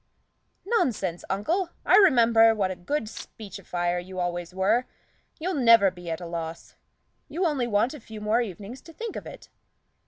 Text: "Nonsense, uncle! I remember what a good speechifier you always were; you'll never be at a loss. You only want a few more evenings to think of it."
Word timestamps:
"Nonsense, 0.65 1.23
uncle! 1.29 1.69
I 1.85 1.95
remember 1.95 2.55
what 2.55 2.71
a 2.71 2.75
good 2.75 3.03
speechifier 3.03 3.99
you 4.03 4.19
always 4.19 4.51
were; 4.51 4.85
you'll 5.39 5.53
never 5.53 5.91
be 5.91 6.09
at 6.09 6.19
a 6.19 6.25
loss. 6.25 6.73
You 7.29 7.45
only 7.45 7.67
want 7.67 7.93
a 7.93 7.99
few 7.99 8.19
more 8.19 8.41
evenings 8.41 8.81
to 8.81 8.93
think 8.93 9.15
of 9.15 9.27
it." 9.27 9.49